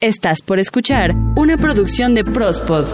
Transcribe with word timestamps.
Estás 0.00 0.42
por 0.42 0.60
escuchar 0.60 1.12
una 1.34 1.58
producción 1.58 2.14
de 2.14 2.22
Prospod. 2.22 2.86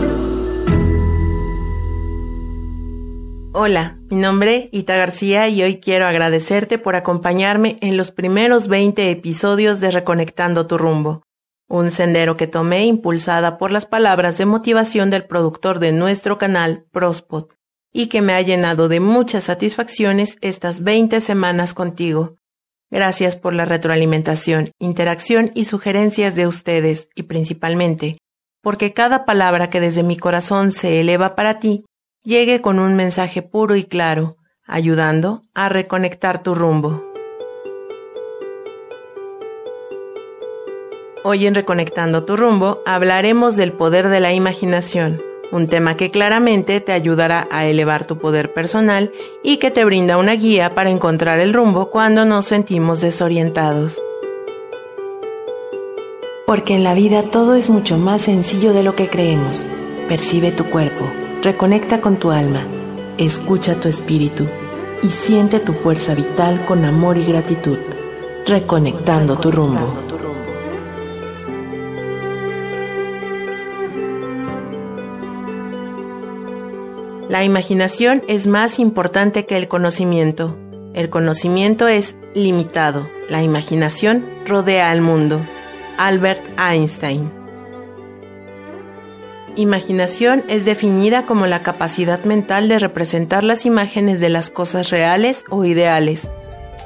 Hola, 3.53 3.99
mi 4.09 4.17
nombre 4.17 4.71
es 4.73 4.81
Ita 4.81 4.97
García 4.97 5.51
y 5.51 5.63
hoy 5.63 5.81
quiero 5.81 6.07
agradecerte 6.07 6.79
por 6.79 6.97
acompañarme 6.97 7.77
en 7.83 7.99
los 7.99 8.11
primeros 8.11 8.69
20 8.69 9.11
episodios 9.11 9.81
de 9.81 9.91
Reconectando 9.91 10.67
tu 10.67 10.79
rumbo, 10.79 11.25
un 11.69 11.91
sendero 11.91 12.39
que 12.39 12.47
tomé 12.47 12.87
impulsada 12.87 13.59
por 13.59 13.71
las 13.71 13.85
palabras 13.85 14.39
de 14.39 14.47
motivación 14.47 15.11
del 15.11 15.27
productor 15.27 15.81
de 15.81 15.93
nuestro 15.93 16.39
canal, 16.39 16.87
Prospod, 16.91 17.49
y 17.93 18.07
que 18.07 18.23
me 18.23 18.33
ha 18.33 18.41
llenado 18.41 18.89
de 18.89 19.01
muchas 19.01 19.45
satisfacciones 19.45 20.39
estas 20.41 20.83
20 20.83 21.21
semanas 21.21 21.75
contigo. 21.75 22.39
Gracias 22.95 23.35
por 23.35 23.55
la 23.55 23.65
retroalimentación, 23.65 24.71
interacción 24.79 25.51
y 25.53 25.65
sugerencias 25.65 26.37
de 26.37 26.47
ustedes 26.47 27.09
y 27.17 27.25
principalmente 27.25 28.19
porque 28.63 28.93
cada 28.93 29.25
palabra 29.25 29.69
que 29.69 29.81
desde 29.81 30.05
mi 30.05 30.17
corazón 30.17 30.71
se 30.71 31.01
eleva 31.01 31.35
para 31.35 31.59
ti 31.59 31.85
llegue 32.23 32.61
con 32.61 32.79
un 32.79 32.95
mensaje 32.95 33.43
puro 33.43 33.75
y 33.75 33.83
claro, 33.83 34.37
ayudando 34.65 35.43
a 35.55 35.69
reconectar 35.69 36.45
tu 36.45 36.55
rumbo. 36.55 37.05
Hoy 41.25 41.47
en 41.49 41.57
Reconectando 41.57 42.25
tu 42.25 42.37
rumbo 42.37 42.81
hablaremos 42.87 43.57
del 43.57 43.73
poder 43.73 44.09
de 44.09 44.21
la 44.21 44.33
imaginación 44.33 45.21
un 45.55 45.69
tema 45.69 45.97
que 45.97 46.11
claramente 46.11 46.81
te 46.81 46.91
ayudará 46.91 47.47
a 47.51 47.65
elevar 47.67 48.07
tu 48.07 48.19
poder 48.19 48.53
personal 48.53 49.13
y 49.45 49.59
que 49.59 49.71
te 49.71 49.85
brinda 49.85 50.19
una 50.19 50.33
guía 50.33 50.75
para 50.75 50.91
encontrar 50.91 51.39
el 51.39 51.55
rumbo 51.55 51.91
cuando 51.91 52.25
nos 52.25 52.47
sentimos 52.47 53.01
desorientados. 53.01 54.03
Porque 56.45 56.75
en 56.75 56.83
la 56.83 56.95
vida 56.95 57.23
todo 57.31 57.55
es 57.55 57.71
mucho 57.71 57.97
más 57.99 58.23
sencillo 58.23 58.73
de 58.73 58.83
lo 58.83 58.97
que 58.97 59.09
creemos. 59.09 59.65
Percibe 60.09 60.51
tu 60.51 60.65
cuerpo, 60.65 61.07
reconecta 61.43 62.01
con 62.01 62.17
tu 62.17 62.33
alma, 62.33 62.67
escucha 63.17 63.77
tu 63.77 63.89
espíritu 63.89 64.47
y 65.05 65.09
siente 65.11 65.61
tu 65.61 65.73
fuerza 65.73 66.15
vital 66.15 66.65
con 66.67 66.85
amor 66.85 67.17
y 67.17 67.25
gratitud, 67.25 67.79
reconectando 68.45 69.37
tu 69.37 69.53
rumbo. 69.53 70.14
La 77.35 77.43
imaginación 77.43 78.23
es 78.29 78.47
más 78.47 78.79
importante 78.79 79.45
que 79.45 79.57
el 79.57 79.67
conocimiento. 79.67 80.57
El 80.95 81.11
conocimiento 81.11 81.89
es 81.89 82.15
limitado. 82.33 83.09
La 83.29 83.43
imaginación 83.43 84.25
rodea 84.47 84.93
al 84.93 85.01
mundo. 85.01 85.41
Albert 85.99 86.41
Einstein. 86.57 87.33
Imaginación 89.57 90.45
es 90.47 90.65
definida 90.65 91.27
como 91.27 91.49
la 91.49 91.65
capacidad 91.65 92.23
mental 92.23 92.69
de 92.69 92.79
representar 92.79 93.43
las 93.43 93.67
imágenes 93.67 94.21
de 94.21 94.29
las 94.29 94.49
cosas 94.49 94.91
reales 94.91 95.45
o 95.51 95.65
ideales. 95.65 96.29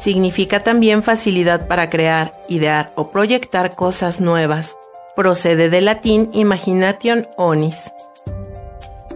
Significa 0.01 0.63
también 0.63 1.03
facilidad 1.03 1.69
para 1.69 1.91
crear, 1.91 2.33
idear 2.49 2.95
o 2.97 3.11
proyectar 3.11 3.77
cosas 3.77 4.19
nuevas. 4.19 4.79
Procede 5.15 5.69
del 5.69 5.85
latín 5.85 6.31
imagination 6.33 7.29
onis. 7.37 7.93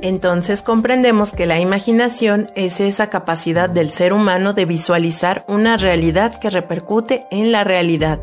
Entonces 0.03 0.63
comprendemos 0.63 1.33
que 1.33 1.47
la 1.47 1.61
imaginación 1.61 2.49
es 2.57 2.81
esa 2.81 3.09
capacidad 3.09 3.71
del 3.71 3.91
ser 3.91 4.13
humano 4.13 4.53
de 4.53 4.65
visualizar 4.65 5.45
una 5.47 5.77
realidad 5.77 6.41
que 6.41 6.51
repercute 6.51 7.25
en 7.31 7.53
la 7.53 7.63
realidad, 7.63 8.19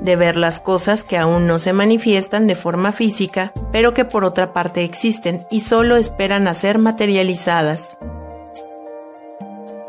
de 0.00 0.16
ver 0.16 0.36
las 0.36 0.58
cosas 0.58 1.04
que 1.04 1.16
aún 1.16 1.46
no 1.46 1.60
se 1.60 1.72
manifiestan 1.72 2.48
de 2.48 2.56
forma 2.56 2.90
física, 2.90 3.52
pero 3.70 3.94
que 3.94 4.04
por 4.04 4.24
otra 4.24 4.52
parte 4.52 4.82
existen 4.82 5.46
y 5.52 5.60
solo 5.60 5.94
esperan 5.96 6.48
a 6.48 6.54
ser 6.54 6.78
materializadas. 6.78 7.96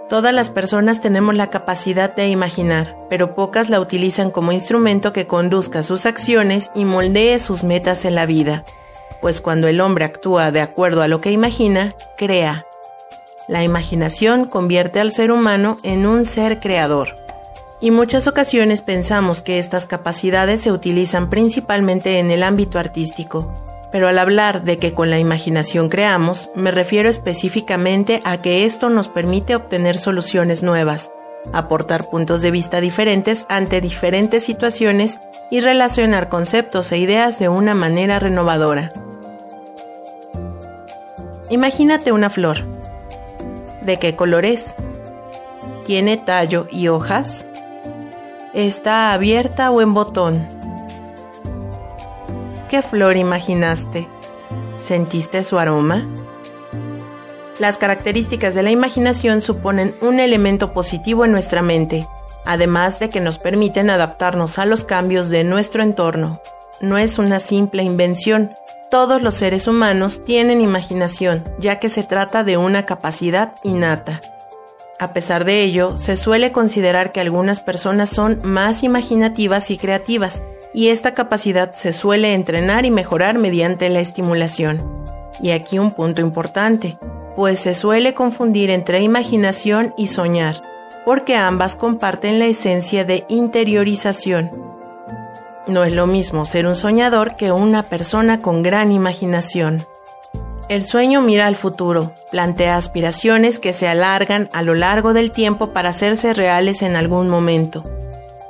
Todas 0.07 0.31
las 0.31 0.51
personas 0.51 1.01
tenemos 1.01 1.33
la 1.33 1.49
capacidad 1.49 2.15
de 2.15 2.27
imaginar, 2.27 2.95
pero 3.09 3.33
pocas 3.33 3.71
la 3.71 3.79
utilizan 3.79 4.29
como 4.29 4.51
instrumento 4.51 5.11
que 5.11 5.25
conduzca 5.25 5.81
sus 5.81 6.05
acciones 6.05 6.69
y 6.75 6.85
moldee 6.85 7.39
sus 7.39 7.63
metas 7.63 8.05
en 8.05 8.13
la 8.13 8.27
vida 8.27 8.63
pues 9.21 9.41
cuando 9.41 9.67
el 9.67 9.81
hombre 9.81 10.05
actúa 10.05 10.51
de 10.51 10.61
acuerdo 10.61 11.01
a 11.01 11.07
lo 11.07 11.21
que 11.21 11.31
imagina, 11.31 11.95
crea. 12.17 12.65
La 13.47 13.63
imaginación 13.63 14.45
convierte 14.45 14.99
al 14.99 15.11
ser 15.11 15.31
humano 15.31 15.77
en 15.83 16.05
un 16.05 16.25
ser 16.25 16.59
creador. 16.59 17.15
Y 17.79 17.91
muchas 17.91 18.27
ocasiones 18.27 18.81
pensamos 18.81 19.41
que 19.41 19.59
estas 19.59 19.85
capacidades 19.85 20.61
se 20.61 20.71
utilizan 20.71 21.29
principalmente 21.29 22.19
en 22.19 22.31
el 22.31 22.41
ámbito 22.41 22.79
artístico. 22.79 23.51
Pero 23.91 24.07
al 24.07 24.17
hablar 24.17 24.63
de 24.63 24.77
que 24.77 24.93
con 24.93 25.09
la 25.09 25.19
imaginación 25.19 25.89
creamos, 25.89 26.49
me 26.55 26.71
refiero 26.71 27.09
específicamente 27.09 28.21
a 28.25 28.41
que 28.41 28.65
esto 28.65 28.89
nos 28.89 29.07
permite 29.07 29.55
obtener 29.55 29.97
soluciones 29.97 30.63
nuevas, 30.63 31.11
aportar 31.53 32.09
puntos 32.09 32.41
de 32.41 32.51
vista 32.51 32.81
diferentes 32.81 33.45
ante 33.49 33.81
diferentes 33.81 34.43
situaciones 34.43 35.19
y 35.51 35.59
relacionar 35.59 36.29
conceptos 36.29 36.91
e 36.91 36.97
ideas 36.97 37.39
de 37.39 37.49
una 37.49 37.73
manera 37.73 38.19
renovadora. 38.19 38.91
Imagínate 41.49 42.11
una 42.11 42.29
flor. 42.29 42.57
¿De 43.81 43.97
qué 43.97 44.15
color 44.15 44.45
es? 44.45 44.73
¿Tiene 45.85 46.17
tallo 46.17 46.67
y 46.71 46.87
hojas? 46.87 47.45
¿Está 48.53 49.13
abierta 49.13 49.69
o 49.69 49.81
en 49.81 49.93
botón? 49.93 50.47
¿Qué 52.69 52.81
flor 52.81 53.15
imaginaste? 53.15 54.07
¿Sentiste 54.83 55.43
su 55.43 55.59
aroma? 55.59 56.03
Las 57.59 57.77
características 57.77 58.53
de 58.53 58.63
la 58.63 58.71
imaginación 58.71 59.39
suponen 59.39 59.95
un 60.01 60.19
elemento 60.19 60.73
positivo 60.73 61.23
en 61.23 61.31
nuestra 61.31 61.61
mente, 61.61 62.05
además 62.45 62.99
de 62.99 63.09
que 63.09 63.21
nos 63.21 63.37
permiten 63.39 63.89
adaptarnos 63.89 64.59
a 64.59 64.65
los 64.65 64.83
cambios 64.83 65.29
de 65.29 65.45
nuestro 65.45 65.81
entorno. 65.81 66.41
No 66.81 66.97
es 66.97 67.17
una 67.17 67.39
simple 67.39 67.81
invención, 67.83 68.51
todos 68.91 69.21
los 69.21 69.35
seres 69.35 69.67
humanos 69.67 70.21
tienen 70.25 70.59
imaginación, 70.59 71.45
ya 71.57 71.79
que 71.79 71.89
se 71.89 72.03
trata 72.03 72.43
de 72.43 72.57
una 72.57 72.85
capacidad 72.85 73.55
innata. 73.63 74.19
A 74.99 75.13
pesar 75.13 75.45
de 75.45 75.63
ello, 75.63 75.97
se 75.97 76.17
suele 76.17 76.51
considerar 76.51 77.13
que 77.13 77.21
algunas 77.21 77.61
personas 77.61 78.09
son 78.09 78.39
más 78.43 78.83
imaginativas 78.83 79.71
y 79.71 79.77
creativas, 79.77 80.43
y 80.73 80.89
esta 80.89 81.13
capacidad 81.13 81.73
se 81.73 81.93
suele 81.93 82.33
entrenar 82.33 82.85
y 82.85 82.91
mejorar 82.91 83.37
mediante 83.37 83.87
la 83.89 84.01
estimulación. 84.01 85.03
Y 85.41 85.51
aquí 85.51 85.79
un 85.79 85.91
punto 85.91 86.21
importante, 86.21 86.97
pues 87.35 87.59
se 87.59 87.73
suele 87.73 88.13
confundir 88.13 88.69
entre 88.69 89.01
imaginación 89.01 89.93
y 89.97 90.07
soñar, 90.07 90.63
porque 91.05 91.35
ambas 91.35 91.75
comparten 91.75 92.39
la 92.39 92.45
esencia 92.45 93.05
de 93.05 93.25
interiorización, 93.27 94.51
no 95.67 95.83
es 95.83 95.93
lo 95.93 96.05
mismo 96.05 96.45
ser 96.45 96.67
un 96.67 96.75
soñador 96.75 97.37
que 97.37 97.51
una 97.51 97.81
persona 97.81 98.39
con 98.39 98.61
gran 98.61 98.91
imaginación. 98.91 99.83
El 100.69 100.85
sueño 100.85 101.21
mira 101.21 101.47
al 101.47 101.55
futuro, 101.55 102.11
plantea 102.29 102.77
aspiraciones 102.77 103.57
que 103.57 103.73
se 103.73 103.87
alargan 103.87 104.47
a 104.53 104.61
lo 104.61 104.75
largo 104.75 105.13
del 105.13 105.31
tiempo 105.31 105.73
para 105.73 105.89
hacerse 105.89 106.33
reales 106.35 106.83
en 106.83 106.95
algún 106.95 107.29
momento. 107.29 107.81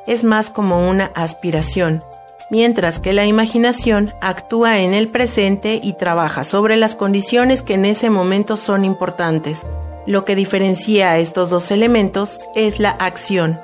Es 0.07 0.25
más 0.25 0.49
como 0.49 0.89
una 0.89 1.11
aspiración, 1.15 2.03
mientras 2.49 2.99
que 2.99 3.13
la 3.13 3.25
imaginación 3.25 4.13
actúa 4.21 4.79
en 4.79 4.93
el 4.93 5.07
presente 5.07 5.79
y 5.81 5.93
trabaja 5.93 6.43
sobre 6.43 6.77
las 6.77 6.95
condiciones 6.95 7.61
que 7.61 7.75
en 7.75 7.85
ese 7.85 8.09
momento 8.09 8.57
son 8.57 8.85
importantes. 8.85 9.63
Lo 10.05 10.25
que 10.25 10.35
diferencia 10.35 11.11
a 11.11 11.17
estos 11.17 11.49
dos 11.49 11.71
elementos 11.71 12.39
es 12.55 12.79
la 12.79 12.91
acción, 12.91 13.57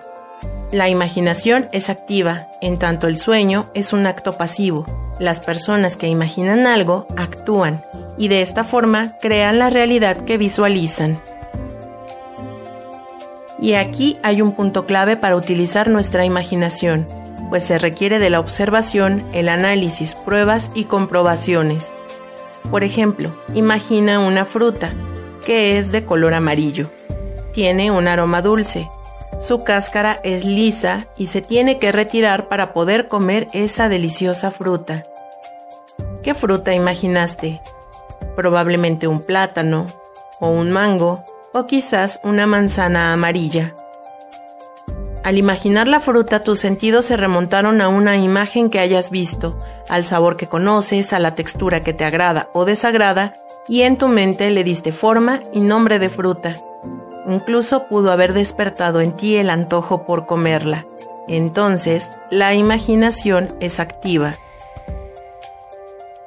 la 0.71 0.87
imaginación 0.87 1.67
es 1.73 1.89
activa, 1.89 2.47
en 2.61 2.79
tanto 2.79 3.07
el 3.07 3.17
sueño 3.17 3.65
es 3.73 3.91
un 3.91 4.07
acto 4.07 4.37
pasivo. 4.37 4.85
Las 5.19 5.41
personas 5.41 5.97
que 5.97 6.07
imaginan 6.07 6.65
algo 6.65 7.07
actúan 7.17 7.83
y 8.17 8.29
de 8.29 8.41
esta 8.41 8.63
forma 8.63 9.15
crean 9.21 9.59
la 9.59 9.69
realidad 9.69 10.23
que 10.23 10.37
visualizan. 10.37 11.19
Y 13.59 13.73
aquí 13.73 14.17
hay 14.23 14.41
un 14.41 14.53
punto 14.53 14.85
clave 14.85 15.17
para 15.17 15.35
utilizar 15.35 15.89
nuestra 15.89 16.23
imaginación, 16.23 17.05
pues 17.51 17.63
se 17.63 17.77
requiere 17.77 18.17
de 18.17 18.31
la 18.31 18.39
observación, 18.39 19.27
el 19.33 19.49
análisis, 19.49 20.15
pruebas 20.15 20.71
y 20.73 20.85
comprobaciones. 20.85 21.91
Por 22.71 22.83
ejemplo, 22.83 23.35
imagina 23.53 24.19
una 24.19 24.45
fruta, 24.45 24.93
que 25.45 25.77
es 25.77 25.91
de 25.91 26.05
color 26.05 26.33
amarillo. 26.33 26.89
Tiene 27.53 27.91
un 27.91 28.07
aroma 28.07 28.41
dulce, 28.41 28.89
su 29.41 29.63
cáscara 29.63 30.19
es 30.23 30.45
lisa 30.45 31.07
y 31.17 31.27
se 31.27 31.41
tiene 31.41 31.77
que 31.77 31.91
retirar 31.91 32.47
para 32.47 32.73
poder 32.73 33.07
comer 33.07 33.47
esa 33.53 33.89
deliciosa 33.89 34.51
fruta. 34.51 35.03
¿Qué 36.23 36.35
fruta 36.35 36.73
imaginaste? 36.73 37.59
Probablemente 38.35 39.07
un 39.07 39.25
plátano, 39.25 39.87
o 40.39 40.47
un 40.47 40.71
mango, 40.71 41.25
o 41.53 41.65
quizás 41.65 42.21
una 42.23 42.47
manzana 42.47 43.11
amarilla. 43.11 43.75
Al 45.23 45.37
imaginar 45.37 45.87
la 45.87 45.99
fruta 45.99 46.39
tus 46.39 46.59
sentidos 46.59 47.05
se 47.05 47.15
remontaron 47.15 47.79
a 47.81 47.89
una 47.89 48.17
imagen 48.17 48.69
que 48.69 48.79
hayas 48.79 49.11
visto, 49.11 49.57
al 49.87 50.05
sabor 50.05 50.35
que 50.35 50.47
conoces, 50.47 51.13
a 51.13 51.19
la 51.19 51.35
textura 51.35 51.81
que 51.81 51.93
te 51.93 52.05
agrada 52.05 52.49
o 52.53 52.65
desagrada, 52.65 53.35
y 53.67 53.83
en 53.83 53.97
tu 53.97 54.07
mente 54.07 54.49
le 54.49 54.63
diste 54.63 54.91
forma 54.91 55.39
y 55.53 55.61
nombre 55.61 55.99
de 55.99 56.09
fruta. 56.09 56.55
Incluso 57.27 57.87
pudo 57.87 58.11
haber 58.11 58.33
despertado 58.33 58.99
en 58.99 59.15
ti 59.15 59.35
el 59.35 59.51
antojo 59.51 60.05
por 60.07 60.25
comerla. 60.25 60.87
Entonces, 61.27 62.09
la 62.31 62.55
imaginación 62.55 63.49
es 63.59 63.79
activa. 63.79 64.33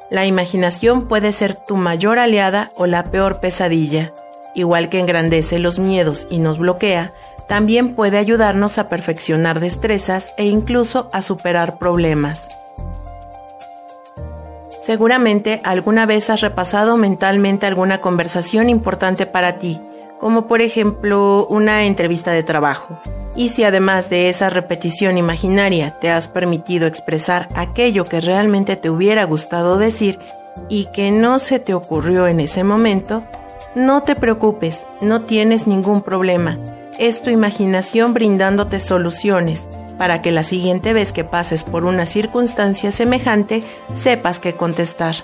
La 0.09 0.25
imaginación 0.25 1.09
puede 1.09 1.33
ser 1.33 1.57
tu 1.57 1.77
mayor 1.77 2.21
aliada 2.21 2.71
o 2.77 2.87
la 2.87 3.11
peor 3.11 3.41
pesadilla. 3.41 4.13
Igual 4.55 4.89
que 4.89 5.01
engrandece 5.01 5.59
los 5.59 5.81
miedos 5.81 6.29
y 6.31 6.39
nos 6.39 6.59
bloquea, 6.59 7.11
también 7.47 7.95
puede 7.95 8.19
ayudarnos 8.19 8.79
a 8.79 8.89
perfeccionar 8.89 9.61
destrezas 9.61 10.33
e 10.37 10.47
incluso 10.47 11.09
a 11.13 11.23
superar 11.23 11.79
problemas. 11.79 12.49
Seguramente 14.85 15.61
alguna 15.65 16.05
vez 16.05 16.29
has 16.29 16.43
repasado 16.43 16.99
mentalmente 16.99 17.67
alguna 17.67 18.03
conversación 18.03 18.69
importante 18.69 19.25
para 19.25 19.59
ti, 19.59 19.81
como 20.21 20.47
por 20.47 20.61
ejemplo 20.61 21.47
una 21.49 21.85
entrevista 21.85 22.33
de 22.33 22.43
trabajo. 22.43 23.01
Y 23.35 23.49
si 23.49 23.65
además 23.65 24.11
de 24.11 24.29
esa 24.29 24.51
repetición 24.51 25.17
imaginaria 25.17 25.99
te 26.01 26.11
has 26.11 26.29
permitido 26.29 26.87
expresar 26.87 27.49
aquello 27.55 28.05
que 28.05 28.21
realmente 28.21 28.77
te 28.77 28.91
hubiera 28.91 29.25
gustado 29.25 29.79
decir 29.79 30.19
y 30.69 30.87
que 30.93 31.11
no 31.11 31.39
se 31.39 31.59
te 31.59 31.75
ocurrió 31.75 32.29
en 32.29 32.41
ese 32.41 32.63
momento, 32.63 33.25
no 33.75 34.03
te 34.03 34.15
preocupes, 34.15 34.87
no 35.01 35.23
tienes 35.23 35.67
ningún 35.67 36.03
problema. 36.03 36.59
Es 36.99 37.23
tu 37.23 37.31
imaginación 37.31 38.15
brindándote 38.15 38.79
soluciones 38.79 39.69
para 39.99 40.23
que 40.23 40.31
la 40.31 40.43
siguiente 40.43 40.93
vez 40.93 41.13
que 41.13 41.25
pases 41.25 41.65
por 41.65 41.85
una 41.85 42.07
circunstancia 42.07 42.93
semejante 42.93 43.63
sepas 44.01 44.39
qué 44.39 44.55
contestar. 44.55 45.17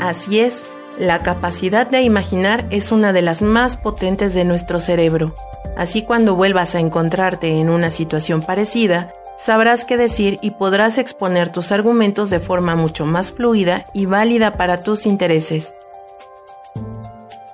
Así 0.00 0.40
es, 0.40 0.64
la 0.98 1.20
capacidad 1.20 1.86
de 1.86 2.02
imaginar 2.02 2.66
es 2.70 2.92
una 2.92 3.12
de 3.12 3.22
las 3.22 3.42
más 3.42 3.76
potentes 3.76 4.32
de 4.32 4.44
nuestro 4.44 4.80
cerebro. 4.80 5.34
Así 5.76 6.02
cuando 6.02 6.34
vuelvas 6.34 6.74
a 6.74 6.80
encontrarte 6.80 7.48
en 7.60 7.68
una 7.68 7.90
situación 7.90 8.42
parecida, 8.42 9.12
sabrás 9.36 9.84
qué 9.84 9.96
decir 9.96 10.38
y 10.40 10.52
podrás 10.52 10.98
exponer 10.98 11.50
tus 11.50 11.72
argumentos 11.72 12.30
de 12.30 12.40
forma 12.40 12.74
mucho 12.74 13.04
más 13.06 13.32
fluida 13.32 13.86
y 13.92 14.06
válida 14.06 14.52
para 14.52 14.78
tus 14.78 15.04
intereses. 15.04 15.74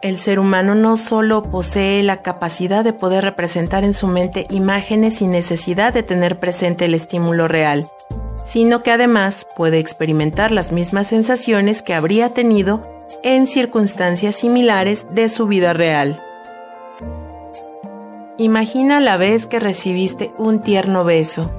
El 0.03 0.19
ser 0.19 0.39
humano 0.39 0.75
no 0.75 0.97
solo 0.97 1.43
posee 1.43 2.03
la 2.03 2.23
capacidad 2.23 2.83
de 2.83 2.95
poder 2.95 3.23
representar 3.23 3.85
en 3.85 3.93
su 3.93 4.07
mente 4.07 4.47
imágenes 4.49 5.17
sin 5.17 5.31
necesidad 5.31 5.93
de 5.93 6.03
tener 6.03 6.39
presente 6.39 6.87
el 6.87 6.95
estímulo 6.95 7.49
real, 7.49 7.87
sino 8.47 8.83
que 8.83 8.93
además 8.93 9.47
puede 9.57 9.79
experimentar 9.79 10.53
las 10.53 10.73
mismas 10.73 11.09
sensaciones 11.09 11.83
que 11.83 11.93
habría 11.93 12.31
tenido 12.31 12.87
en 13.23 13.47
circunstancias 13.47 14.37
similares 14.37 15.07
de 15.11 15.29
su 15.29 15.47
vida 15.47 15.75
real. 15.75 16.23
Imagina 18.39 19.01
la 19.01 19.19
vez 19.19 19.47
que 19.47 19.61
recibiste 19.61 20.33
un 20.39 20.63
tierno 20.63 21.05
beso. 21.05 21.51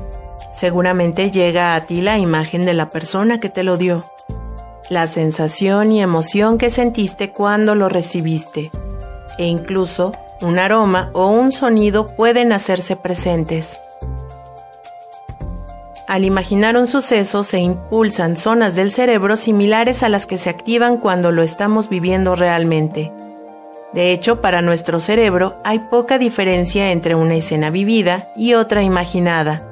Seguramente 0.51 1.29
llega 1.29 1.75
a 1.75 1.81
ti 1.81 2.01
la 2.01 2.17
imagen 2.17 2.65
de 2.65 2.73
la 2.73 2.89
persona 2.89 3.39
que 3.39 3.49
te 3.49 3.61
lo 3.61 3.77
dio 3.77 4.03
la 4.91 5.07
sensación 5.07 5.93
y 5.93 6.01
emoción 6.01 6.57
que 6.57 6.69
sentiste 6.69 7.31
cuando 7.31 7.75
lo 7.75 7.87
recibiste, 7.87 8.71
e 9.37 9.45
incluso 9.45 10.11
un 10.41 10.59
aroma 10.59 11.11
o 11.13 11.27
un 11.27 11.53
sonido 11.53 12.07
pueden 12.17 12.51
hacerse 12.51 12.97
presentes. 12.97 13.79
Al 16.09 16.25
imaginar 16.25 16.75
un 16.75 16.87
suceso 16.87 17.43
se 17.43 17.59
impulsan 17.59 18.35
zonas 18.35 18.75
del 18.75 18.91
cerebro 18.91 19.37
similares 19.37 20.03
a 20.03 20.09
las 20.09 20.25
que 20.25 20.37
se 20.37 20.49
activan 20.49 20.97
cuando 20.97 21.31
lo 21.31 21.41
estamos 21.41 21.87
viviendo 21.87 22.35
realmente. 22.35 23.13
De 23.93 24.11
hecho, 24.11 24.41
para 24.41 24.61
nuestro 24.61 24.99
cerebro 24.99 25.55
hay 25.63 25.79
poca 25.79 26.17
diferencia 26.17 26.91
entre 26.91 27.15
una 27.15 27.35
escena 27.35 27.69
vivida 27.69 28.33
y 28.35 28.55
otra 28.55 28.83
imaginada, 28.83 29.63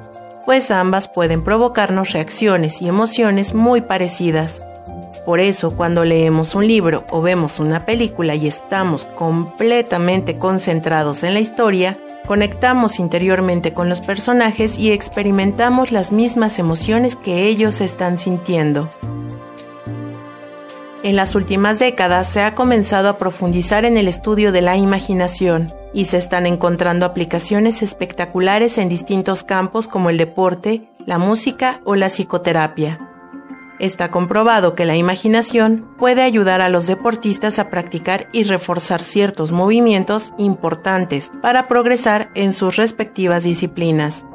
pues 0.46 0.70
ambas 0.70 1.08
pueden 1.08 1.44
provocarnos 1.44 2.12
reacciones 2.12 2.80
y 2.80 2.88
emociones 2.88 3.52
muy 3.52 3.82
parecidas. 3.82 4.62
Por 5.24 5.38
eso 5.38 5.76
cuando 5.76 6.04
leemos 6.04 6.54
un 6.54 6.66
libro 6.66 7.04
o 7.10 7.20
vemos 7.20 7.60
una 7.60 7.84
película 7.84 8.34
y 8.34 8.46
estamos 8.46 9.04
completamente 9.04 10.38
concentrados 10.38 11.22
en 11.22 11.34
la 11.34 11.40
historia, 11.40 11.98
conectamos 12.26 12.98
interiormente 12.98 13.72
con 13.72 13.88
los 13.88 14.00
personajes 14.00 14.78
y 14.78 14.92
experimentamos 14.92 15.92
las 15.92 16.10
mismas 16.10 16.58
emociones 16.58 17.16
que 17.16 17.46
ellos 17.46 17.80
están 17.80 18.18
sintiendo. 18.18 18.88
En 21.02 21.16
las 21.16 21.34
últimas 21.34 21.78
décadas 21.78 22.26
se 22.26 22.42
ha 22.42 22.54
comenzado 22.54 23.08
a 23.08 23.16
profundizar 23.16 23.84
en 23.84 23.96
el 23.96 24.06
estudio 24.06 24.52
de 24.52 24.60
la 24.60 24.76
imaginación 24.76 25.72
y 25.92 26.04
se 26.06 26.18
están 26.18 26.46
encontrando 26.46 27.06
aplicaciones 27.06 27.82
espectaculares 27.82 28.78
en 28.78 28.88
distintos 28.88 29.42
campos 29.42 29.88
como 29.88 30.10
el 30.10 30.18
deporte, 30.18 30.88
la 31.06 31.18
música 31.18 31.80
o 31.84 31.96
la 31.96 32.08
psicoterapia. 32.10 33.09
Está 33.80 34.10
comprobado 34.10 34.74
que 34.74 34.84
la 34.84 34.94
imaginación 34.94 35.88
puede 35.96 36.20
ayudar 36.20 36.60
a 36.60 36.68
los 36.68 36.86
deportistas 36.86 37.58
a 37.58 37.70
practicar 37.70 38.28
y 38.30 38.42
reforzar 38.42 39.02
ciertos 39.02 39.52
movimientos 39.52 40.34
importantes 40.36 41.32
para 41.40 41.66
progresar 41.66 42.30
en 42.34 42.52
sus 42.52 42.76
respectivas 42.76 43.42
disciplinas. 43.42 44.26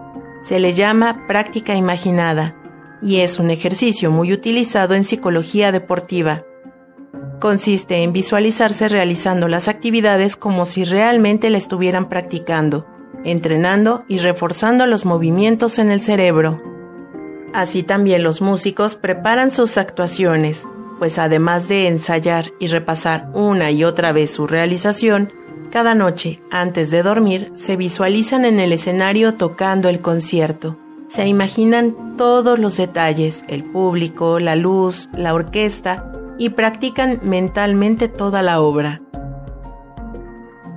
Se 0.41 0.59
le 0.59 0.73
llama 0.73 1.27
práctica 1.27 1.75
imaginada 1.75 2.55
y 3.03 3.17
es 3.17 3.37
un 3.37 3.51
ejercicio 3.51 4.09
muy 4.09 4.33
utilizado 4.33 4.95
en 4.95 5.03
psicología 5.03 5.71
deportiva. 5.71 6.43
Consiste 7.39 8.01
en 8.01 8.13
visualizarse 8.13 8.89
realizando 8.89 9.47
las 9.47 9.67
actividades 9.67 10.37
como 10.37 10.65
si 10.65 10.85
realmente 10.85 11.51
la 11.51 11.59
estuvieran 11.59 12.09
practicando, 12.09 12.87
entrenando 13.23 14.05
y 14.07 14.17
reforzando 14.17 14.87
los 14.87 15.05
movimientos 15.05 15.77
en 15.77 15.91
el 15.91 16.01
cerebro. 16.01 16.74
Así 17.55 17.83
también 17.83 18.21
los 18.21 18.41
músicos 18.41 18.95
preparan 18.95 19.49
sus 19.49 19.77
actuaciones, 19.77 20.67
pues 20.99 21.17
además 21.17 21.69
de 21.69 21.87
ensayar 21.87 22.51
y 22.59 22.67
repasar 22.67 23.29
una 23.33 23.71
y 23.71 23.85
otra 23.85 24.11
vez 24.11 24.31
su 24.31 24.45
realización, 24.45 25.31
cada 25.71 25.95
noche, 25.95 26.41
antes 26.51 26.91
de 26.91 27.01
dormir, 27.01 27.53
se 27.55 27.77
visualizan 27.77 28.43
en 28.43 28.59
el 28.59 28.73
escenario 28.73 29.35
tocando 29.35 29.87
el 29.87 30.01
concierto. 30.01 30.77
Se 31.07 31.27
imaginan 31.27 32.17
todos 32.17 32.59
los 32.59 32.75
detalles, 32.75 33.45
el 33.47 33.63
público, 33.63 34.37
la 34.41 34.57
luz, 34.57 35.07
la 35.13 35.33
orquesta, 35.33 36.11
y 36.37 36.49
practican 36.49 37.21
mentalmente 37.23 38.09
toda 38.09 38.41
la 38.41 38.59
obra. 38.59 39.01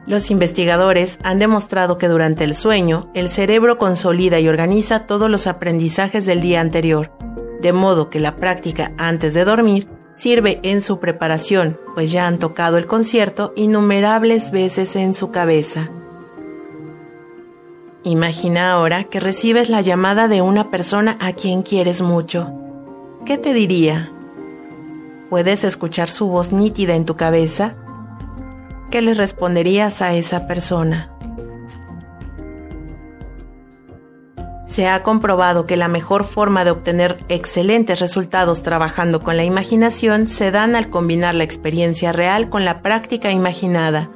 Los 0.09 0.31
investigadores 0.31 1.19
han 1.23 1.38
demostrado 1.38 1.99
que 1.99 2.09
durante 2.09 2.43
el 2.43 2.55
sueño 2.55 3.11
el 3.12 3.29
cerebro 3.29 3.77
consolida 3.77 4.41
y 4.41 4.49
organiza 4.49 5.07
todos 5.07 5.29
los 5.29 5.47
aprendizajes 5.47 6.25
del 6.25 6.41
día 6.41 6.62
anterior, 6.62 7.12
de 7.61 7.75
modo 7.75 8.09
que 8.09 8.19
la 8.19 8.35
práctica 8.35 8.93
antes 8.97 9.35
de 9.35 9.45
dormir 9.45 9.87
sirve 10.15 10.61
en 10.62 10.81
su 10.81 10.99
preparación, 10.99 11.79
pues 11.95 12.11
ya 12.11 12.27
han 12.27 12.38
tocado 12.38 12.79
el 12.79 12.87
concierto 12.87 13.53
innumerables 13.55 14.50
veces 14.50 14.97
en 14.97 15.12
su 15.12 15.31
cabeza. 15.31 15.91
Imagina 18.03 18.73
ahora 18.73 19.05
que 19.05 19.21
recibes 19.21 19.69
la 19.69 19.83
llamada 19.83 20.27
de 20.27 20.41
una 20.41 20.71
persona 20.71 21.19
a 21.21 21.35
quien 21.35 21.61
quieres 21.61 22.00
mucho. 22.00 22.50
¿Qué 23.27 23.37
te 23.37 23.53
diría? 23.53 24.11
¿Puedes 25.29 25.65
escuchar 25.65 26.09
su 26.09 26.29
voz 26.29 26.50
nítida 26.50 26.95
en 26.95 27.05
tu 27.05 27.15
cabeza? 27.15 27.75
¿Qué 28.90 29.02
le 29.02 29.14
responderías 29.14 30.02
a 30.02 30.14
esa 30.14 30.47
persona? 30.47 31.12
Se 34.66 34.87
ha 34.87 35.02
comprobado 35.02 35.66
que 35.66 35.76
la 35.76 35.88
mejor 35.88 36.25
forma 36.25 36.64
de 36.64 36.71
obtener 36.71 37.18
excelentes 37.28 37.99
resultados 38.00 38.62
trabajando 38.62 39.23
con 39.23 39.37
la 39.37 39.45
imaginación 39.45 40.28
se 40.28 40.50
dan 40.50 40.76
al 40.76 40.88
combinar 40.90 41.35
la 41.35 41.45
experiencia 41.45 42.12
real 42.12 42.49
con 42.49 42.64
la 42.64 42.80
práctica 42.80 43.33
imaginada. 43.33 44.11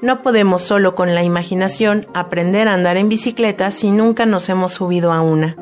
No 0.00 0.22
podemos 0.22 0.62
solo 0.62 0.94
con 0.94 1.14
la 1.14 1.24
imaginación 1.24 2.06
aprender 2.14 2.68
a 2.68 2.74
andar 2.74 2.96
en 2.96 3.08
bicicleta 3.08 3.72
si 3.72 3.90
nunca 3.90 4.26
nos 4.26 4.48
hemos 4.48 4.74
subido 4.74 5.10
a 5.10 5.20
una. 5.22 5.56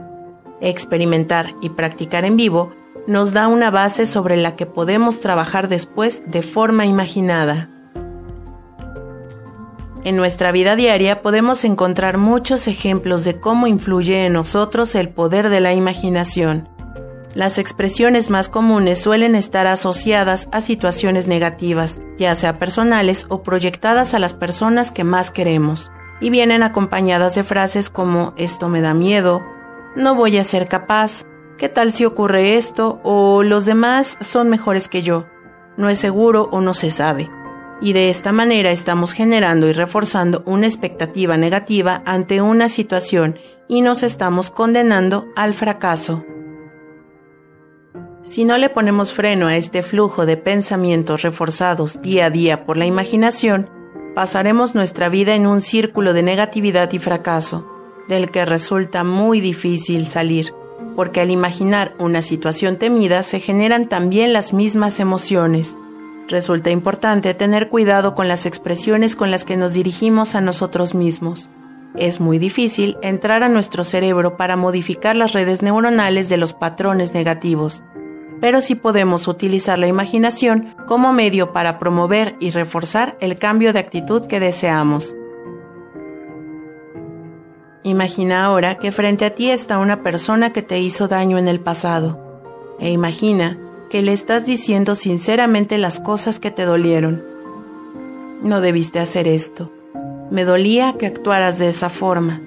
Experimentar 0.60 1.54
y 1.62 1.70
practicar 1.70 2.26
en 2.26 2.36
vivo 2.36 2.72
nos 3.06 3.32
da 3.32 3.48
una 3.48 3.70
base 3.70 4.04
sobre 4.04 4.36
la 4.36 4.56
que 4.56 4.66
podemos 4.66 5.20
trabajar 5.20 5.68
después 5.68 6.22
de 6.26 6.42
forma 6.42 6.84
imaginada. 6.84 7.70
En 10.06 10.14
nuestra 10.14 10.52
vida 10.52 10.76
diaria 10.76 11.20
podemos 11.20 11.64
encontrar 11.64 12.16
muchos 12.16 12.68
ejemplos 12.68 13.24
de 13.24 13.40
cómo 13.40 13.66
influye 13.66 14.24
en 14.24 14.34
nosotros 14.34 14.94
el 14.94 15.08
poder 15.08 15.48
de 15.48 15.58
la 15.58 15.74
imaginación. 15.74 16.68
Las 17.34 17.58
expresiones 17.58 18.30
más 18.30 18.48
comunes 18.48 19.02
suelen 19.02 19.34
estar 19.34 19.66
asociadas 19.66 20.46
a 20.52 20.60
situaciones 20.60 21.26
negativas, 21.26 22.00
ya 22.18 22.36
sea 22.36 22.60
personales 22.60 23.26
o 23.30 23.42
proyectadas 23.42 24.14
a 24.14 24.20
las 24.20 24.32
personas 24.32 24.92
que 24.92 25.02
más 25.02 25.32
queremos, 25.32 25.90
y 26.20 26.30
vienen 26.30 26.62
acompañadas 26.62 27.34
de 27.34 27.42
frases 27.42 27.90
como 27.90 28.32
esto 28.36 28.68
me 28.68 28.80
da 28.80 28.94
miedo, 28.94 29.42
no 29.96 30.14
voy 30.14 30.38
a 30.38 30.44
ser 30.44 30.68
capaz, 30.68 31.24
¿qué 31.58 31.68
tal 31.68 31.90
si 31.90 32.04
ocurre 32.04 32.54
esto 32.54 33.00
o 33.02 33.42
los 33.42 33.66
demás 33.66 34.18
son 34.20 34.50
mejores 34.50 34.86
que 34.86 35.02
yo? 35.02 35.26
No 35.76 35.88
es 35.88 35.98
seguro 35.98 36.48
o 36.52 36.60
no 36.60 36.74
se 36.74 36.90
sabe. 36.90 37.28
Y 37.80 37.92
de 37.92 38.08
esta 38.08 38.32
manera 38.32 38.70
estamos 38.70 39.12
generando 39.12 39.68
y 39.68 39.72
reforzando 39.72 40.42
una 40.46 40.66
expectativa 40.66 41.36
negativa 41.36 42.02
ante 42.06 42.40
una 42.40 42.68
situación 42.68 43.38
y 43.68 43.82
nos 43.82 44.02
estamos 44.02 44.50
condenando 44.50 45.26
al 45.36 45.52
fracaso. 45.52 46.24
Si 48.22 48.44
no 48.44 48.58
le 48.58 48.70
ponemos 48.70 49.12
freno 49.12 49.46
a 49.46 49.56
este 49.56 49.82
flujo 49.82 50.26
de 50.26 50.36
pensamientos 50.36 51.22
reforzados 51.22 52.00
día 52.00 52.26
a 52.26 52.30
día 52.30 52.64
por 52.64 52.76
la 52.76 52.86
imaginación, 52.86 53.70
pasaremos 54.14 54.74
nuestra 54.74 55.08
vida 55.08 55.34
en 55.34 55.46
un 55.46 55.60
círculo 55.60 56.12
de 56.12 56.22
negatividad 56.22 56.92
y 56.92 56.98
fracaso, 56.98 57.70
del 58.08 58.30
que 58.30 58.44
resulta 58.44 59.04
muy 59.04 59.40
difícil 59.40 60.06
salir, 60.06 60.52
porque 60.96 61.20
al 61.20 61.30
imaginar 61.30 61.94
una 61.98 62.22
situación 62.22 62.78
temida 62.78 63.22
se 63.22 63.38
generan 63.38 63.88
también 63.88 64.32
las 64.32 64.52
mismas 64.52 64.98
emociones. 64.98 65.76
Resulta 66.28 66.70
importante 66.70 67.34
tener 67.34 67.68
cuidado 67.68 68.14
con 68.14 68.26
las 68.26 68.46
expresiones 68.46 69.14
con 69.14 69.30
las 69.30 69.44
que 69.44 69.56
nos 69.56 69.74
dirigimos 69.74 70.34
a 70.34 70.40
nosotros 70.40 70.94
mismos. 70.94 71.50
Es 71.96 72.20
muy 72.20 72.38
difícil 72.38 72.96
entrar 73.00 73.42
a 73.42 73.48
nuestro 73.48 73.84
cerebro 73.84 74.36
para 74.36 74.56
modificar 74.56 75.14
las 75.14 75.32
redes 75.32 75.62
neuronales 75.62 76.28
de 76.28 76.36
los 76.36 76.52
patrones 76.52 77.14
negativos, 77.14 77.82
pero 78.40 78.60
sí 78.60 78.74
podemos 78.74 79.28
utilizar 79.28 79.78
la 79.78 79.86
imaginación 79.86 80.74
como 80.86 81.12
medio 81.12 81.52
para 81.52 81.78
promover 81.78 82.36
y 82.40 82.50
reforzar 82.50 83.16
el 83.20 83.38
cambio 83.38 83.72
de 83.72 83.78
actitud 83.78 84.26
que 84.26 84.40
deseamos. 84.40 85.16
Imagina 87.82 88.44
ahora 88.44 88.78
que 88.78 88.90
frente 88.90 89.24
a 89.24 89.30
ti 89.30 89.48
está 89.48 89.78
una 89.78 90.02
persona 90.02 90.52
que 90.52 90.62
te 90.62 90.80
hizo 90.80 91.06
daño 91.06 91.38
en 91.38 91.46
el 91.46 91.60
pasado, 91.60 92.42
e 92.80 92.90
imagina 92.90 93.58
que 93.90 94.02
le 94.02 94.12
estás 94.12 94.44
diciendo 94.44 94.94
sinceramente 94.94 95.78
las 95.78 96.00
cosas 96.00 96.40
que 96.40 96.50
te 96.50 96.64
dolieron. 96.64 97.22
No 98.42 98.60
debiste 98.60 99.00
hacer 99.00 99.28
esto. 99.28 99.70
Me 100.30 100.44
dolía 100.44 100.94
que 100.98 101.06
actuaras 101.06 101.58
de 101.58 101.68
esa 101.68 101.88
forma. 101.88 102.40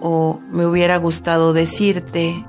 O 0.00 0.40
me 0.50 0.66
hubiera 0.66 0.96
gustado 0.98 1.52
decirte, 1.52 2.44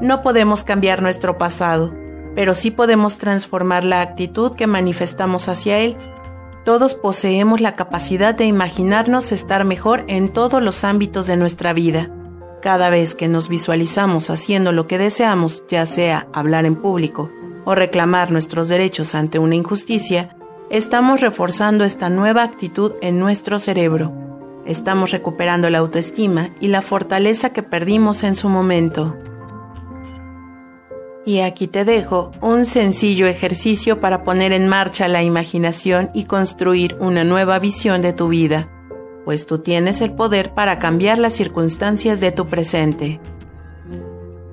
no 0.00 0.22
podemos 0.22 0.64
cambiar 0.64 1.00
nuestro 1.00 1.38
pasado, 1.38 1.94
pero 2.34 2.54
sí 2.54 2.72
podemos 2.72 3.18
transformar 3.18 3.84
la 3.84 4.00
actitud 4.00 4.52
que 4.56 4.66
manifestamos 4.66 5.48
hacia 5.48 5.78
él. 5.78 5.96
Todos 6.64 6.94
poseemos 6.94 7.60
la 7.60 7.76
capacidad 7.76 8.34
de 8.34 8.46
imaginarnos 8.46 9.30
estar 9.30 9.64
mejor 9.64 10.04
en 10.08 10.32
todos 10.32 10.60
los 10.60 10.82
ámbitos 10.82 11.28
de 11.28 11.36
nuestra 11.36 11.72
vida. 11.72 12.10
Cada 12.62 12.90
vez 12.90 13.16
que 13.16 13.26
nos 13.26 13.48
visualizamos 13.48 14.30
haciendo 14.30 14.70
lo 14.70 14.86
que 14.86 14.96
deseamos, 14.96 15.64
ya 15.68 15.84
sea 15.84 16.28
hablar 16.32 16.64
en 16.64 16.76
público 16.76 17.28
o 17.64 17.74
reclamar 17.74 18.30
nuestros 18.30 18.68
derechos 18.68 19.16
ante 19.16 19.40
una 19.40 19.56
injusticia, 19.56 20.36
estamos 20.70 21.20
reforzando 21.20 21.82
esta 21.82 22.08
nueva 22.08 22.44
actitud 22.44 22.92
en 23.02 23.18
nuestro 23.18 23.58
cerebro. 23.58 24.12
Estamos 24.64 25.10
recuperando 25.10 25.70
la 25.70 25.78
autoestima 25.78 26.50
y 26.60 26.68
la 26.68 26.82
fortaleza 26.82 27.50
que 27.50 27.64
perdimos 27.64 28.22
en 28.22 28.36
su 28.36 28.48
momento. 28.48 29.16
Y 31.26 31.40
aquí 31.40 31.66
te 31.66 31.84
dejo 31.84 32.30
un 32.40 32.64
sencillo 32.64 33.26
ejercicio 33.26 33.98
para 33.98 34.22
poner 34.22 34.52
en 34.52 34.68
marcha 34.68 35.08
la 35.08 35.24
imaginación 35.24 36.10
y 36.14 36.26
construir 36.26 36.96
una 37.00 37.24
nueva 37.24 37.58
visión 37.58 38.02
de 38.02 38.12
tu 38.12 38.28
vida, 38.28 38.68
pues 39.24 39.46
tú 39.46 39.58
tienes 39.58 40.00
el 40.00 40.12
poder 40.12 40.54
para 40.54 40.78
cambiar 40.78 41.18
las 41.18 41.32
circunstancias 41.32 42.20
de 42.20 42.32
tu 42.32 42.46
presente. 42.46 43.20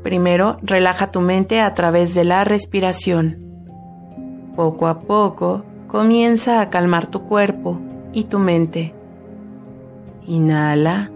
Primero, 0.04 0.58
relaja 0.62 1.10
tu 1.10 1.22
mente 1.22 1.62
a 1.62 1.74
través 1.74 2.14
de 2.14 2.24
la 2.24 2.44
respiración. 2.44 3.38
Poco 4.56 4.88
a 4.88 5.02
poco, 5.02 5.66
comienza 5.88 6.62
a 6.62 6.70
calmar 6.70 7.08
tu 7.08 7.24
cuerpo 7.24 7.80
y 8.14 8.26
tu 8.26 8.40
mente. 8.40 8.94
Inhala 10.28 11.12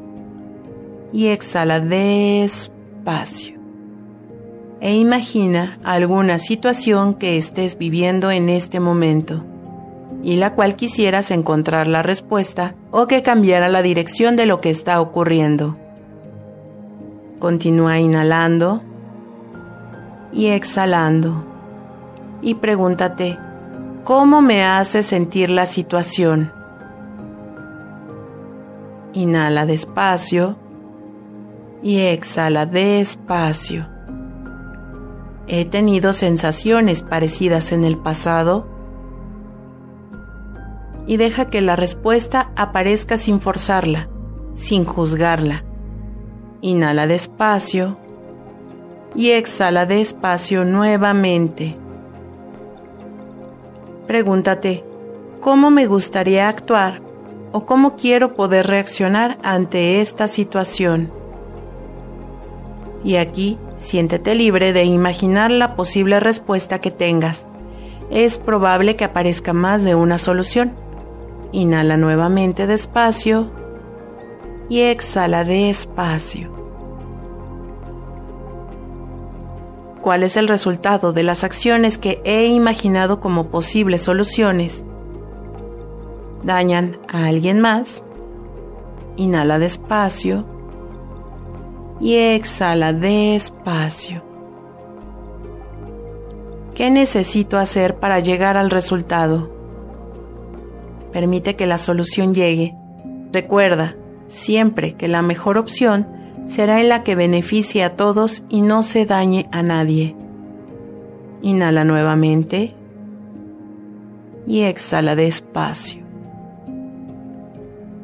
y 1.11 1.27
exhala 1.27 1.79
despacio 1.79 3.53
e 4.83 4.95
imagina 4.95 5.79
alguna 5.85 6.39
situación 6.39 7.13
que 7.13 7.37
estés 7.37 7.77
viviendo 7.77 8.31
en 8.31 8.49
este 8.49 8.81
momento 8.81 9.41
y 10.21 10.35
la 10.35 10.55
cual 10.55 10.75
quisieras 10.75 11.31
encontrar 11.31 11.87
la 11.87 12.03
respuesta 12.03 12.75
o 12.95 13.07
que 13.07 13.23
cambiara 13.23 13.69
la 13.69 13.81
dirección 13.81 14.35
de 14.35 14.45
lo 14.45 14.59
que 14.59 14.69
está 14.69 15.01
ocurriendo. 15.01 15.75
Continúa 17.39 17.97
inhalando 17.97 18.83
y 20.31 20.47
exhalando 20.49 21.43
y 22.43 22.53
pregúntate, 22.53 23.39
¿cómo 24.03 24.43
me 24.43 24.63
hace 24.63 25.01
sentir 25.01 25.49
la 25.49 25.65
situación? 25.65 26.51
Inhala 29.13 29.65
despacio 29.65 30.55
y 31.81 31.99
exhala 32.01 32.67
despacio. 32.67 33.87
¿He 35.47 35.65
tenido 35.65 36.13
sensaciones 36.13 37.01
parecidas 37.01 37.71
en 37.71 37.85
el 37.85 37.97
pasado? 37.97 38.72
Y 41.05 41.17
deja 41.17 41.45
que 41.45 41.61
la 41.61 41.75
respuesta 41.75 42.51
aparezca 42.55 43.17
sin 43.17 43.41
forzarla, 43.41 44.09
sin 44.53 44.85
juzgarla. 44.85 45.63
Inhala 46.61 47.07
despacio 47.07 47.97
y 49.15 49.31
exhala 49.31 49.85
despacio 49.85 50.63
nuevamente. 50.65 51.77
Pregúntate, 54.07 54.83
¿cómo 55.39 55.71
me 55.71 55.87
gustaría 55.87 56.47
actuar 56.47 57.01
o 57.51 57.65
cómo 57.65 57.95
quiero 57.95 58.33
poder 58.35 58.67
reaccionar 58.67 59.37
ante 59.43 60.01
esta 60.01 60.27
situación? 60.27 61.11
Y 63.03 63.17
aquí 63.17 63.57
siéntete 63.75 64.35
libre 64.35 64.73
de 64.73 64.85
imaginar 64.85 65.51
la 65.51 65.75
posible 65.75 66.19
respuesta 66.19 66.79
que 66.79 66.91
tengas. 66.91 67.45
Es 68.09 68.37
probable 68.37 68.95
que 68.95 69.03
aparezca 69.03 69.53
más 69.53 69.83
de 69.83 69.95
una 69.95 70.17
solución. 70.17 70.73
Inhala 71.53 71.97
nuevamente 71.97 72.65
despacio 72.65 73.51
y 74.69 74.81
exhala 74.81 75.43
despacio. 75.43 76.51
¿Cuál 80.01 80.23
es 80.23 80.35
el 80.35 80.47
resultado 80.47 81.13
de 81.13 81.21
las 81.21 81.43
acciones 81.43 81.99
que 81.99 82.21
he 82.25 82.47
imaginado 82.47 83.19
como 83.19 83.49
posibles 83.49 84.01
soluciones? 84.01 84.83
¿Dañan 86.43 86.97
a 87.07 87.27
alguien 87.27 87.61
más? 87.61 88.03
Inhala 89.15 89.59
despacio 89.59 90.45
y 92.01 92.15
exhala 92.15 92.93
despacio. 92.93 94.23
¿Qué 96.73 96.89
necesito 96.89 97.59
hacer 97.59 97.99
para 97.99 98.19
llegar 98.19 98.57
al 98.57 98.71
resultado? 98.71 99.52
Permite 101.13 101.55
que 101.55 101.67
la 101.67 101.77
solución 101.77 102.33
llegue. 102.33 102.75
Recuerda 103.31 103.95
siempre 104.27 104.93
que 104.93 105.07
la 105.07 105.21
mejor 105.21 105.57
opción 105.57 106.07
será 106.47 106.81
en 106.81 106.89
la 106.89 107.03
que 107.03 107.15
beneficie 107.15 107.83
a 107.83 107.95
todos 107.95 108.43
y 108.49 108.61
no 108.61 108.83
se 108.83 109.05
dañe 109.05 109.47
a 109.51 109.63
nadie. 109.63 110.15
Inhala 111.41 111.83
nuevamente 111.83 112.73
y 114.45 114.61
exhala 114.61 115.15
despacio. 115.15 116.03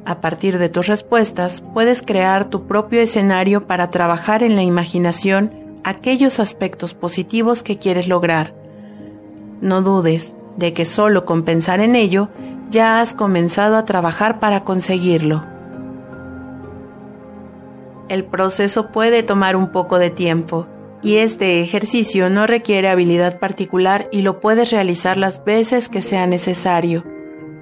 A 0.05 0.21
partir 0.21 0.57
de 0.57 0.69
tus 0.69 0.87
respuestas, 0.87 1.61
puedes 1.61 2.01
crear 2.01 2.49
tu 2.49 2.65
propio 2.65 2.99
escenario 2.99 3.67
para 3.67 3.89
trabajar 3.91 4.41
en 4.41 4.55
la 4.55 4.63
imaginación 4.63 5.51
aquellos 5.83 6.39
aspectos 6.39 6.93
positivos 6.93 7.63
que 7.63 7.77
quieres 7.77 8.07
lograr. 8.07 8.53
No 9.61 9.81
dudes 9.81 10.35
de 10.57 10.73
que 10.73 10.85
solo 10.85 11.25
con 11.25 11.43
pensar 11.43 11.79
en 11.79 11.95
ello 11.95 12.29
ya 12.69 13.01
has 13.01 13.13
comenzado 13.13 13.75
a 13.75 13.85
trabajar 13.85 14.39
para 14.39 14.63
conseguirlo. 14.63 15.43
El 18.07 18.25
proceso 18.25 18.91
puede 18.91 19.23
tomar 19.23 19.55
un 19.55 19.71
poco 19.71 19.99
de 19.99 20.09
tiempo 20.09 20.67
y 21.01 21.17
este 21.17 21.61
ejercicio 21.61 22.29
no 22.29 22.47
requiere 22.47 22.89
habilidad 22.89 23.39
particular 23.39 24.09
y 24.11 24.21
lo 24.21 24.39
puedes 24.39 24.71
realizar 24.71 25.17
las 25.17 25.43
veces 25.43 25.89
que 25.89 26.01
sea 26.01 26.27
necesario. 26.27 27.05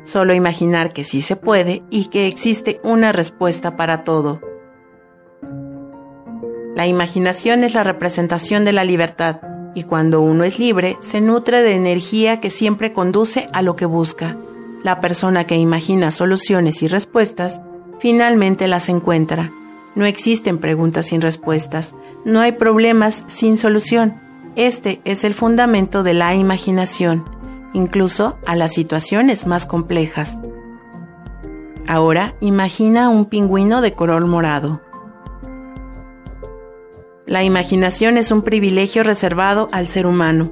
Solo 0.04 0.34
imaginar 0.34 0.94
que 0.94 1.04
sí 1.04 1.22
se 1.22 1.36
puede 1.36 1.84
y 1.90 2.06
que 2.06 2.28
existe 2.28 2.80
una 2.84 3.12
respuesta 3.12 3.76
para 3.76 4.04
todo. 4.04 4.42
La 6.76 6.88
imaginación 6.88 7.64
es 7.64 7.74
la 7.74 7.84
representación 7.84 8.64
de 8.64 8.72
la 8.72 8.84
libertad 8.84 9.42
y 9.76 9.84
cuando 9.84 10.22
uno 10.22 10.44
es 10.44 10.60
libre 10.60 10.98
se 11.02 11.22
nutre 11.22 11.62
de 11.62 11.76
energía 11.76 12.40
que 12.40 12.50
siempre 12.50 12.94
conduce 12.94 13.48
a 13.52 13.62
lo 13.62 13.76
que 13.76 13.86
busca. 13.86 14.38
La 14.84 15.02
persona 15.02 15.46
que 15.46 15.56
imagina 15.56 16.12
soluciones 16.12 16.82
y 16.84 16.88
respuestas 16.88 17.60
finalmente 18.00 18.68
las 18.68 18.90
encuentra. 18.90 19.52
No 19.96 20.06
existen 20.06 20.60
preguntas 20.60 21.08
sin 21.08 21.22
respuestas, 21.22 21.96
No 22.26 22.42
hay 22.42 22.52
problemas 22.52 23.24
sin 23.28 23.58
solución. 23.58 24.20
Este 24.56 25.02
es 25.06 25.24
el 25.24 25.34
fundamento 25.34 26.04
de 26.04 26.14
la 26.14 26.36
imaginación, 26.36 27.24
incluso 27.74 28.38
a 28.46 28.56
las 28.56 28.74
situaciones 28.74 29.48
más 29.48 29.66
complejas. 29.66 30.38
Ahora 31.88 32.36
imagina 32.42 33.08
un 33.08 33.26
pingüino 33.26 33.80
de 33.82 33.94
color 33.94 34.26
morado. 34.26 34.82
La 37.26 37.44
imaginación 37.44 38.18
es 38.18 38.32
un 38.32 38.42
privilegio 38.42 39.04
reservado 39.04 39.70
al 39.72 39.88
ser 39.88 40.06
humano. 40.06 40.52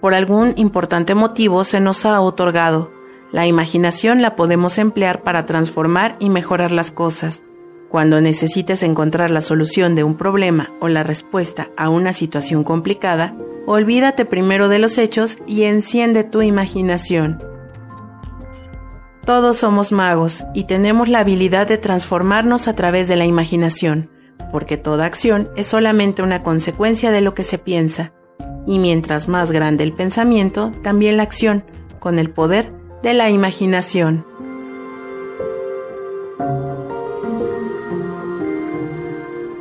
Por 0.00 0.14
algún 0.14 0.52
importante 0.56 1.14
motivo 1.14 1.64
se 1.64 1.80
nos 1.80 2.04
ha 2.04 2.20
otorgado. 2.20 2.90
La 3.34 3.48
imaginación 3.48 4.22
la 4.22 4.36
podemos 4.36 4.78
emplear 4.78 5.24
para 5.24 5.44
transformar 5.44 6.14
y 6.20 6.30
mejorar 6.30 6.70
las 6.70 6.92
cosas. 6.92 7.42
Cuando 7.88 8.20
necesites 8.20 8.84
encontrar 8.84 9.32
la 9.32 9.40
solución 9.40 9.96
de 9.96 10.04
un 10.04 10.14
problema 10.14 10.70
o 10.78 10.86
la 10.86 11.02
respuesta 11.02 11.68
a 11.76 11.88
una 11.88 12.12
situación 12.12 12.62
complicada, 12.62 13.34
olvídate 13.66 14.24
primero 14.24 14.68
de 14.68 14.78
los 14.78 14.98
hechos 14.98 15.38
y 15.48 15.64
enciende 15.64 16.22
tu 16.22 16.42
imaginación. 16.42 17.42
Todos 19.24 19.56
somos 19.56 19.90
magos 19.90 20.44
y 20.54 20.68
tenemos 20.68 21.08
la 21.08 21.18
habilidad 21.18 21.66
de 21.66 21.76
transformarnos 21.76 22.68
a 22.68 22.76
través 22.76 23.08
de 23.08 23.16
la 23.16 23.24
imaginación 23.24 24.10
porque 24.52 24.76
toda 24.76 25.04
acción 25.04 25.48
es 25.56 25.66
solamente 25.66 26.22
una 26.22 26.44
consecuencia 26.44 27.10
de 27.10 27.20
lo 27.20 27.34
que 27.34 27.42
se 27.42 27.58
piensa, 27.58 28.12
y 28.68 28.78
mientras 28.78 29.26
más 29.26 29.50
grande 29.50 29.82
el 29.82 29.92
pensamiento, 29.92 30.72
también 30.84 31.16
la 31.16 31.24
acción, 31.24 31.64
con 31.98 32.20
el 32.20 32.30
poder 32.30 32.83
de 33.04 33.14
la 33.14 33.30
imaginación. 33.30 34.24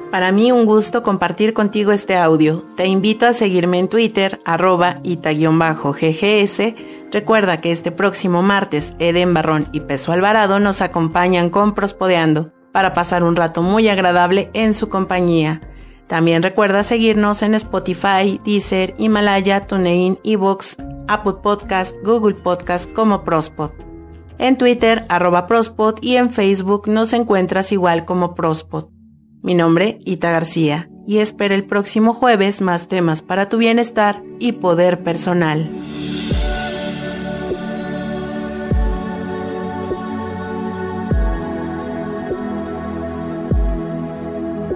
Para 0.09 0.31
mí 0.31 0.51
un 0.51 0.65
gusto 0.65 1.03
compartir 1.03 1.53
contigo 1.53 1.91
este 1.91 2.15
audio. 2.15 2.63
Te 2.77 2.87
invito 2.87 3.25
a 3.25 3.33
seguirme 3.33 3.79
en 3.79 3.89
Twitter, 3.89 4.39
arroba 4.45 4.97
ita-ggs. 5.03 6.75
Recuerda 7.11 7.59
que 7.59 7.71
este 7.71 7.91
próximo 7.91 8.41
martes 8.41 8.93
Eden 8.99 9.33
Barrón 9.33 9.67
y 9.73 9.81
Peso 9.81 10.13
Alvarado 10.13 10.59
nos 10.59 10.81
acompañan 10.81 11.49
con 11.49 11.75
Prospodeando 11.75 12.53
para 12.71 12.93
pasar 12.93 13.23
un 13.23 13.35
rato 13.35 13.61
muy 13.61 13.89
agradable 13.89 14.49
en 14.53 14.73
su 14.73 14.87
compañía. 14.87 15.61
También 16.07 16.43
recuerda 16.43 16.83
seguirnos 16.83 17.43
en 17.43 17.55
Spotify, 17.55 18.39
Deezer, 18.43 18.93
Himalaya, 18.97 19.65
TuneIn, 19.65 20.19
eBooks, 20.23 20.77
Apple 21.07 21.35
Podcast, 21.41 21.95
Google 22.03 22.35
Podcast 22.35 22.91
como 22.93 23.23
Prospot. 23.23 23.73
En 24.37 24.57
Twitter, 24.57 25.05
arroba 25.09 25.47
Prospot 25.47 26.03
y 26.03 26.17
en 26.17 26.29
Facebook 26.29 26.87
nos 26.87 27.13
encuentras 27.13 27.71
igual 27.71 28.05
como 28.05 28.35
Prospot. 28.35 28.89
Mi 29.41 29.53
nombre, 29.53 29.99
Ita 30.05 30.31
García, 30.31 30.89
y 31.05 31.17
espero 31.17 31.53
el 31.53 31.65
próximo 31.65 32.13
jueves 32.13 32.61
más 32.61 32.87
temas 32.87 33.21
para 33.21 33.49
tu 33.49 33.57
bienestar 33.57 34.21
y 34.39 34.53
poder 34.53 35.03
personal. 35.03 35.69